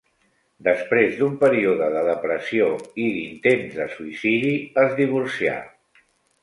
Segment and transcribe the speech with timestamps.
[0.67, 2.71] Després d'un període de depressió
[3.05, 4.53] i d'intents de suïcidi,
[4.89, 5.59] es divorcià.